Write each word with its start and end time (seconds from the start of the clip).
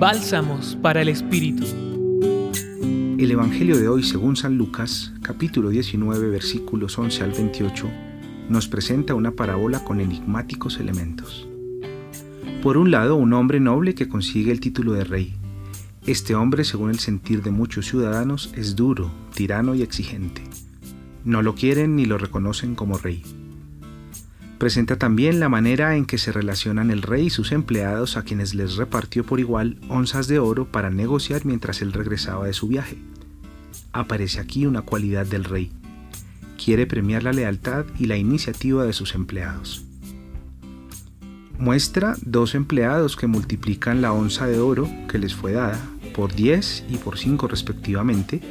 Bálsamos 0.00 0.78
para 0.80 1.02
el 1.02 1.10
Espíritu. 1.10 1.62
El 3.18 3.30
Evangelio 3.30 3.76
de 3.76 3.86
hoy, 3.86 4.02
según 4.02 4.34
San 4.34 4.56
Lucas, 4.56 5.12
capítulo 5.20 5.68
19, 5.68 6.30
versículos 6.30 6.98
11 6.98 7.22
al 7.22 7.32
28, 7.32 7.86
nos 8.48 8.66
presenta 8.66 9.14
una 9.14 9.32
parábola 9.32 9.84
con 9.84 10.00
enigmáticos 10.00 10.80
elementos. 10.80 11.46
Por 12.62 12.78
un 12.78 12.90
lado, 12.90 13.16
un 13.16 13.34
hombre 13.34 13.60
noble 13.60 13.94
que 13.94 14.08
consigue 14.08 14.52
el 14.52 14.60
título 14.60 14.94
de 14.94 15.04
rey. 15.04 15.34
Este 16.06 16.34
hombre, 16.34 16.64
según 16.64 16.88
el 16.88 16.98
sentir 16.98 17.42
de 17.42 17.50
muchos 17.50 17.84
ciudadanos, 17.84 18.54
es 18.56 18.76
duro, 18.76 19.10
tirano 19.34 19.74
y 19.74 19.82
exigente. 19.82 20.42
No 21.26 21.42
lo 21.42 21.54
quieren 21.54 21.94
ni 21.94 22.06
lo 22.06 22.16
reconocen 22.16 22.74
como 22.74 22.96
rey. 22.96 23.22
Presenta 24.60 24.96
también 24.96 25.40
la 25.40 25.48
manera 25.48 25.96
en 25.96 26.04
que 26.04 26.18
se 26.18 26.32
relacionan 26.32 26.90
el 26.90 27.00
rey 27.00 27.28
y 27.28 27.30
sus 27.30 27.50
empleados 27.50 28.18
a 28.18 28.24
quienes 28.24 28.54
les 28.54 28.76
repartió 28.76 29.24
por 29.24 29.40
igual 29.40 29.78
onzas 29.88 30.28
de 30.28 30.38
oro 30.38 30.66
para 30.66 30.90
negociar 30.90 31.46
mientras 31.46 31.80
él 31.80 31.94
regresaba 31.94 32.44
de 32.44 32.52
su 32.52 32.68
viaje. 32.68 32.98
Aparece 33.92 34.38
aquí 34.38 34.66
una 34.66 34.82
cualidad 34.82 35.24
del 35.24 35.44
rey. 35.44 35.72
Quiere 36.62 36.86
premiar 36.86 37.22
la 37.22 37.32
lealtad 37.32 37.86
y 37.98 38.04
la 38.04 38.18
iniciativa 38.18 38.84
de 38.84 38.92
sus 38.92 39.14
empleados. 39.14 39.82
Muestra 41.58 42.14
dos 42.20 42.54
empleados 42.54 43.16
que 43.16 43.26
multiplican 43.26 44.02
la 44.02 44.12
onza 44.12 44.46
de 44.46 44.58
oro 44.58 44.90
que 45.08 45.18
les 45.18 45.34
fue 45.34 45.52
dada 45.52 45.80
por 46.14 46.34
10 46.34 46.84
y 46.90 46.96
por 46.98 47.16
5 47.16 47.48
respectivamente 47.48 48.42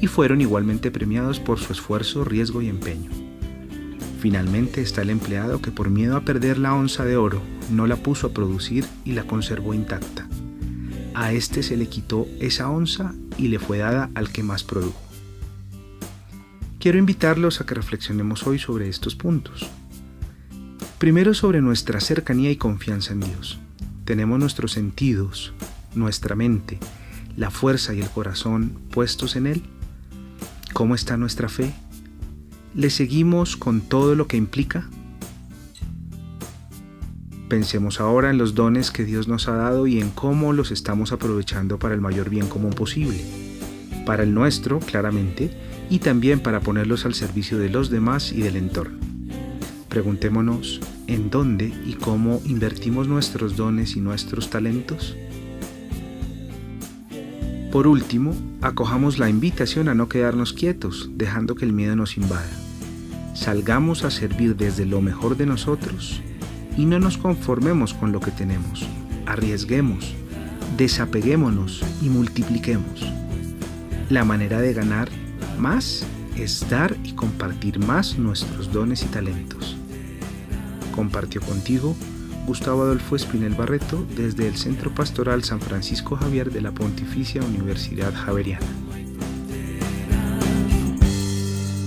y 0.00 0.06
fueron 0.06 0.40
igualmente 0.40 0.90
premiados 0.90 1.40
por 1.40 1.58
su 1.58 1.74
esfuerzo, 1.74 2.24
riesgo 2.24 2.62
y 2.62 2.70
empeño. 2.70 3.27
Finalmente 4.18 4.80
está 4.80 5.02
el 5.02 5.10
empleado 5.10 5.62
que 5.62 5.70
por 5.70 5.90
miedo 5.90 6.16
a 6.16 6.22
perder 6.22 6.58
la 6.58 6.74
onza 6.74 7.04
de 7.04 7.16
oro 7.16 7.40
no 7.70 7.86
la 7.86 7.96
puso 7.96 8.26
a 8.26 8.32
producir 8.32 8.84
y 9.04 9.12
la 9.12 9.24
conservó 9.24 9.74
intacta. 9.74 10.28
A 11.14 11.32
este 11.32 11.62
se 11.62 11.76
le 11.76 11.86
quitó 11.88 12.26
esa 12.40 12.68
onza 12.68 13.14
y 13.36 13.48
le 13.48 13.58
fue 13.60 13.78
dada 13.78 14.10
al 14.14 14.30
que 14.30 14.42
más 14.42 14.64
produjo. 14.64 15.00
Quiero 16.80 16.98
invitarlos 16.98 17.60
a 17.60 17.66
que 17.66 17.74
reflexionemos 17.74 18.46
hoy 18.46 18.58
sobre 18.58 18.88
estos 18.88 19.14
puntos. 19.14 19.68
Primero 20.98 21.32
sobre 21.34 21.60
nuestra 21.60 22.00
cercanía 22.00 22.50
y 22.50 22.56
confianza 22.56 23.12
en 23.12 23.20
Dios. 23.20 23.58
Tenemos 24.04 24.38
nuestros 24.40 24.72
sentidos, 24.72 25.52
nuestra 25.94 26.34
mente, 26.34 26.78
la 27.36 27.50
fuerza 27.50 27.94
y 27.94 28.00
el 28.00 28.10
corazón 28.10 28.80
puestos 28.90 29.36
en 29.36 29.46
Él. 29.46 29.62
¿Cómo 30.72 30.96
está 30.96 31.16
nuestra 31.16 31.48
fe? 31.48 31.72
¿Le 32.78 32.90
seguimos 32.90 33.56
con 33.56 33.80
todo 33.80 34.14
lo 34.14 34.28
que 34.28 34.36
implica? 34.36 34.88
Pensemos 37.48 38.00
ahora 38.00 38.30
en 38.30 38.38
los 38.38 38.54
dones 38.54 38.92
que 38.92 39.04
Dios 39.04 39.26
nos 39.26 39.48
ha 39.48 39.56
dado 39.56 39.88
y 39.88 39.98
en 39.98 40.10
cómo 40.10 40.52
los 40.52 40.70
estamos 40.70 41.10
aprovechando 41.10 41.80
para 41.80 41.96
el 41.96 42.00
mayor 42.00 42.30
bien 42.30 42.46
común 42.46 42.70
posible. 42.70 43.18
Para 44.06 44.22
el 44.22 44.32
nuestro, 44.32 44.78
claramente, 44.78 45.50
y 45.90 45.98
también 45.98 46.38
para 46.38 46.60
ponerlos 46.60 47.04
al 47.04 47.14
servicio 47.14 47.58
de 47.58 47.68
los 47.68 47.90
demás 47.90 48.30
y 48.30 48.42
del 48.42 48.54
entorno. 48.54 49.00
Preguntémonos 49.88 50.78
en 51.08 51.30
dónde 51.30 51.74
y 51.84 51.94
cómo 51.94 52.40
invertimos 52.44 53.08
nuestros 53.08 53.56
dones 53.56 53.96
y 53.96 54.00
nuestros 54.00 54.50
talentos. 54.50 55.16
Por 57.72 57.88
último, 57.88 58.36
acojamos 58.60 59.18
la 59.18 59.28
invitación 59.28 59.88
a 59.88 59.96
no 59.96 60.08
quedarnos 60.08 60.52
quietos, 60.52 61.10
dejando 61.16 61.56
que 61.56 61.64
el 61.64 61.72
miedo 61.72 61.96
nos 61.96 62.16
invada 62.16 62.67
salgamos 63.34 64.04
a 64.04 64.10
servir 64.10 64.56
desde 64.56 64.86
lo 64.86 65.00
mejor 65.00 65.36
de 65.36 65.46
nosotros 65.46 66.20
y 66.76 66.86
no 66.86 66.98
nos 66.98 67.18
conformemos 67.18 67.94
con 67.94 68.12
lo 68.12 68.20
que 68.20 68.30
tenemos. 68.30 68.86
Arriesguemos, 69.26 70.14
desapeguémonos 70.76 71.82
y 72.00 72.08
multipliquemos. 72.08 73.12
La 74.10 74.24
manera 74.24 74.60
de 74.60 74.72
ganar 74.72 75.08
más 75.58 76.06
es 76.36 76.68
dar 76.70 76.96
y 77.04 77.12
compartir 77.12 77.78
más 77.78 78.18
nuestros 78.18 78.72
dones 78.72 79.02
y 79.02 79.06
talentos. 79.06 79.76
Compartió 80.94 81.40
contigo 81.40 81.96
Gustavo 82.46 82.82
Adolfo 82.82 83.16
Espinel 83.16 83.54
Barreto 83.54 84.06
desde 84.16 84.48
el 84.48 84.56
Centro 84.56 84.94
Pastoral 84.94 85.44
San 85.44 85.60
Francisco 85.60 86.16
Javier 86.16 86.50
de 86.50 86.62
la 86.62 86.72
Pontificia 86.72 87.42
Universidad 87.42 88.14
Javeriana. 88.14 88.66